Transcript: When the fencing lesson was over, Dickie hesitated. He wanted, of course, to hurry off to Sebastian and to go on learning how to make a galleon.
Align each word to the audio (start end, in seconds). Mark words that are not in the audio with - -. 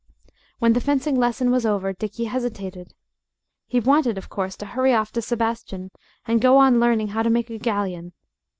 When 0.57 0.73
the 0.73 0.81
fencing 0.81 1.15
lesson 1.19 1.51
was 1.51 1.63
over, 1.63 1.93
Dickie 1.93 2.23
hesitated. 2.25 2.95
He 3.67 3.79
wanted, 3.79 4.17
of 4.17 4.29
course, 4.29 4.55
to 4.57 4.65
hurry 4.65 4.95
off 4.95 5.11
to 5.11 5.21
Sebastian 5.21 5.91
and 6.25 6.41
to 6.41 6.43
go 6.43 6.57
on 6.57 6.79
learning 6.79 7.09
how 7.09 7.21
to 7.21 7.29
make 7.29 7.51
a 7.51 7.59
galleon. 7.59 8.13